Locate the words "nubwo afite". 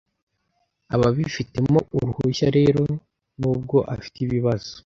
3.41-4.17